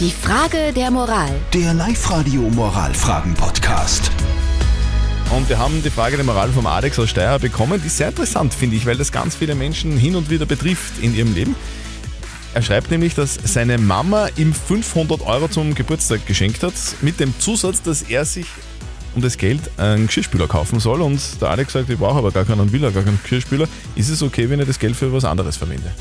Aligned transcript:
Die 0.00 0.10
Frage 0.10 0.72
der 0.74 0.90
Moral. 0.90 1.30
Der 1.52 1.72
Live-Radio 1.72 2.40
Moralfragen-Podcast. 2.50 4.10
Und 5.30 5.48
wir 5.48 5.56
haben 5.56 5.84
die 5.84 5.90
Frage 5.90 6.16
der 6.16 6.24
Moral 6.24 6.50
vom 6.50 6.66
Alex 6.66 6.98
aus 6.98 7.10
Steyr 7.10 7.38
bekommen. 7.38 7.80
Die 7.80 7.86
ist 7.86 7.98
sehr 7.98 8.08
interessant, 8.08 8.52
finde 8.52 8.74
ich, 8.74 8.86
weil 8.86 8.96
das 8.96 9.12
ganz 9.12 9.36
viele 9.36 9.54
Menschen 9.54 9.96
hin 9.96 10.16
und 10.16 10.30
wieder 10.30 10.46
betrifft 10.46 11.00
in 11.00 11.14
ihrem 11.14 11.32
Leben. 11.32 11.54
Er 12.54 12.62
schreibt 12.62 12.90
nämlich, 12.90 13.14
dass 13.14 13.38
seine 13.44 13.78
Mama 13.78 14.26
ihm 14.36 14.52
500 14.52 15.22
Euro 15.22 15.46
zum 15.46 15.76
Geburtstag 15.76 16.26
geschenkt 16.26 16.64
hat, 16.64 16.74
mit 17.00 17.20
dem 17.20 17.32
Zusatz, 17.38 17.80
dass 17.80 18.02
er 18.02 18.24
sich 18.24 18.46
um 19.14 19.22
das 19.22 19.38
Geld 19.38 19.60
einen 19.76 20.08
Geschirrspüler 20.08 20.48
kaufen 20.48 20.80
soll. 20.80 21.02
Und 21.02 21.20
der 21.40 21.50
Alex 21.50 21.72
sagt, 21.72 21.88
ich 21.88 21.98
brauche 21.98 22.18
aber 22.18 22.32
gar 22.32 22.44
keinen, 22.44 22.72
will 22.72 22.82
er 22.82 22.90
gar 22.90 23.04
keinen 23.04 23.20
Geschirrspüler. 23.22 23.68
Ist 23.94 24.08
es 24.08 24.22
okay, 24.22 24.50
wenn 24.50 24.58
ich 24.58 24.66
das 24.66 24.80
Geld 24.80 24.96
für 24.96 25.12
was 25.12 25.24
anderes 25.24 25.56
verwende? 25.56 25.92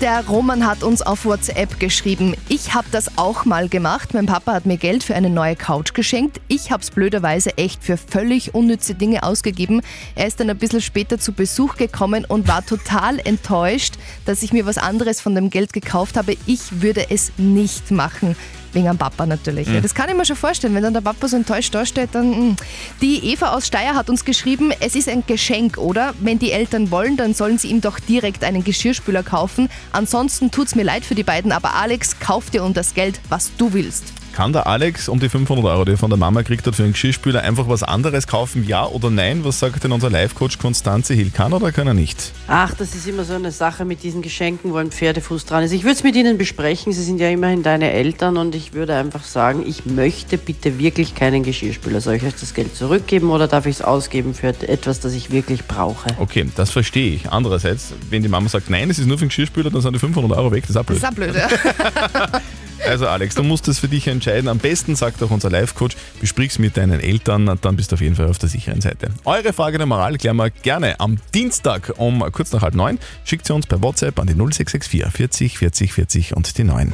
Der 0.00 0.26
Roman 0.26 0.66
hat 0.66 0.82
uns 0.82 1.02
auf 1.02 1.24
WhatsApp 1.24 1.78
geschrieben, 1.78 2.34
ich 2.48 2.74
habe 2.74 2.86
das 2.90 3.16
auch 3.16 3.44
mal 3.44 3.68
gemacht. 3.68 4.12
Mein 4.12 4.26
Papa 4.26 4.52
hat 4.52 4.66
mir 4.66 4.76
Geld 4.76 5.04
für 5.04 5.14
eine 5.14 5.30
neue 5.30 5.54
Couch 5.54 5.94
geschenkt. 5.94 6.40
Ich 6.48 6.72
habe 6.72 6.82
es 6.82 6.90
blöderweise 6.90 7.56
echt 7.56 7.82
für 7.84 7.96
völlig 7.96 8.54
unnütze 8.54 8.96
Dinge 8.96 9.22
ausgegeben. 9.22 9.82
Er 10.16 10.26
ist 10.26 10.40
dann 10.40 10.50
ein 10.50 10.58
bisschen 10.58 10.80
später 10.80 11.18
zu 11.18 11.32
Besuch 11.32 11.76
gekommen 11.76 12.24
und 12.24 12.48
war 12.48 12.66
total 12.66 13.20
enttäuscht, 13.20 13.94
dass 14.26 14.42
ich 14.42 14.52
mir 14.52 14.66
was 14.66 14.78
anderes 14.78 15.20
von 15.20 15.36
dem 15.36 15.48
Geld 15.48 15.72
gekauft 15.72 16.16
habe. 16.16 16.36
Ich 16.44 16.82
würde 16.82 17.10
es 17.10 17.32
nicht 17.38 17.92
machen. 17.92 18.36
Wegen 18.74 18.88
am 18.88 18.98
Papa 18.98 19.24
natürlich. 19.24 19.68
Ja, 19.68 19.80
das 19.80 19.94
kann 19.94 20.08
ich 20.08 20.16
mir 20.16 20.24
schon 20.24 20.36
vorstellen. 20.36 20.74
Wenn 20.74 20.82
dann 20.82 20.94
der 20.94 21.00
Papa 21.00 21.28
so 21.28 21.36
enttäuscht 21.36 21.74
dasteht, 21.74 22.10
dann. 22.12 22.50
mm. 22.50 22.56
Die 23.00 23.32
Eva 23.32 23.54
aus 23.54 23.68
Steyr 23.68 23.94
hat 23.94 24.10
uns 24.10 24.24
geschrieben, 24.24 24.72
es 24.80 24.94
ist 24.94 25.08
ein 25.08 25.24
Geschenk, 25.26 25.78
oder? 25.78 26.14
Wenn 26.20 26.38
die 26.38 26.50
Eltern 26.50 26.90
wollen, 26.90 27.16
dann 27.16 27.34
sollen 27.34 27.58
sie 27.58 27.68
ihm 27.68 27.80
doch 27.80 27.98
direkt 28.00 28.44
einen 28.44 28.64
Geschirrspüler 28.64 29.22
kaufen. 29.22 29.68
Ansonsten 29.92 30.50
tut's 30.50 30.74
mir 30.74 30.84
leid 30.84 31.04
für 31.04 31.14
die 31.14 31.22
beiden, 31.22 31.52
aber 31.52 31.74
Alex, 31.74 32.18
kauf 32.18 32.50
dir 32.50 32.64
um 32.64 32.74
das 32.74 32.94
Geld, 32.94 33.20
was 33.28 33.52
du 33.56 33.72
willst. 33.72 34.12
Kann 34.34 34.52
der 34.52 34.66
Alex 34.66 35.08
um 35.08 35.20
die 35.20 35.28
500 35.28 35.64
Euro, 35.64 35.84
die 35.84 35.92
er 35.92 35.96
von 35.96 36.10
der 36.10 36.18
Mama 36.18 36.42
kriegt 36.42 36.66
hat, 36.66 36.74
für 36.74 36.82
einen 36.82 36.92
Geschirrspüler 36.92 37.42
einfach 37.42 37.68
was 37.68 37.84
anderes 37.84 38.26
kaufen? 38.26 38.66
Ja 38.66 38.84
oder 38.84 39.08
nein? 39.08 39.44
Was 39.44 39.60
sagt 39.60 39.84
denn 39.84 39.92
unser 39.92 40.10
Live-Coach 40.10 40.58
Konstanze 40.58 41.14
Hill? 41.14 41.30
Kann 41.30 41.52
oder 41.52 41.70
kann 41.70 41.86
er 41.86 41.94
nicht? 41.94 42.32
Ach, 42.48 42.74
das 42.74 42.96
ist 42.96 43.06
immer 43.06 43.22
so 43.22 43.34
eine 43.34 43.52
Sache 43.52 43.84
mit 43.84 44.02
diesen 44.02 44.22
Geschenken, 44.22 44.72
wo 44.72 44.78
ein 44.78 44.90
Pferdefuß 44.90 45.44
dran 45.44 45.62
ist. 45.62 45.70
Ich 45.70 45.84
würde 45.84 45.94
es 45.94 46.02
mit 46.02 46.16
Ihnen 46.16 46.36
besprechen. 46.36 46.92
Sie 46.92 47.04
sind 47.04 47.20
ja 47.20 47.28
immerhin 47.28 47.62
deine 47.62 47.92
Eltern 47.92 48.36
und 48.36 48.56
ich 48.56 48.72
würde 48.72 48.96
einfach 48.96 49.22
sagen, 49.22 49.62
ich 49.64 49.86
möchte 49.86 50.36
bitte 50.36 50.80
wirklich 50.80 51.14
keinen 51.14 51.44
Geschirrspüler. 51.44 52.00
Soll 52.00 52.14
ich 52.14 52.24
euch 52.24 52.34
das 52.34 52.54
Geld 52.54 52.74
zurückgeben 52.74 53.30
oder 53.30 53.46
darf 53.46 53.66
ich 53.66 53.76
es 53.76 53.82
ausgeben 53.82 54.34
für 54.34 54.48
etwas, 54.48 54.98
das 54.98 55.14
ich 55.14 55.30
wirklich 55.30 55.64
brauche? 55.66 56.08
Okay, 56.18 56.44
das 56.56 56.72
verstehe 56.72 57.14
ich. 57.14 57.30
Andererseits, 57.30 57.94
wenn 58.10 58.24
die 58.24 58.28
Mama 58.28 58.48
sagt, 58.48 58.68
nein, 58.68 58.90
es 58.90 58.98
ist 58.98 59.06
nur 59.06 59.16
für 59.16 59.22
einen 59.22 59.28
Geschirrspüler, 59.28 59.70
dann 59.70 59.80
sind 59.80 59.92
die 59.92 60.00
500 60.00 60.36
Euro 60.36 60.50
weg. 60.50 60.62
Das 60.62 60.70
ist 60.70 60.76
auch 60.76 60.84
blöd. 60.84 61.00
Das 61.00 61.08
ist 61.08 61.16
auch 61.16 61.22
blöd, 61.22 61.36
ja. 61.36 62.40
Also 62.88 63.06
Alex, 63.06 63.34
du 63.34 63.42
musst 63.42 63.66
das 63.68 63.78
für 63.78 63.88
dich 63.88 64.06
entscheiden. 64.06 64.48
Am 64.48 64.58
besten, 64.58 64.94
sagt 64.94 65.22
auch 65.22 65.30
unser 65.30 65.50
Live-Coach, 65.50 65.96
besprich's 66.20 66.58
mit 66.58 66.76
deinen 66.76 67.00
Eltern, 67.00 67.58
dann 67.60 67.76
bist 67.76 67.92
du 67.92 67.94
auf 67.94 68.00
jeden 68.00 68.16
Fall 68.16 68.28
auf 68.28 68.38
der 68.38 68.48
sicheren 68.48 68.80
Seite. 68.80 69.08
Eure 69.24 69.52
Frage 69.52 69.78
der 69.78 69.86
Moral 69.86 70.18
klären 70.18 70.36
wir 70.36 70.50
gerne 70.50 71.00
am 71.00 71.18
Dienstag 71.32 71.94
um 71.96 72.20
kurz 72.32 72.52
nach 72.52 72.62
halb 72.62 72.74
neun. 72.74 72.98
Schickt 73.24 73.46
sie 73.46 73.54
uns 73.54 73.66
per 73.66 73.82
WhatsApp 73.82 74.18
an 74.18 74.26
die 74.26 74.34
0664 74.34 75.08
40 75.10 75.58
40 75.58 75.92
40 75.92 76.36
und 76.36 76.58
die 76.58 76.64
9. 76.64 76.92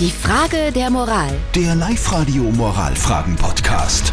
Die 0.00 0.10
Frage 0.10 0.72
der 0.72 0.90
Moral. 0.90 1.32
Der 1.54 1.74
Live-Radio 1.74 2.42
Moralfragen-Podcast. 2.44 4.12